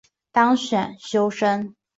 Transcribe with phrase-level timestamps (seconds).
[0.31, 1.75] 当选修生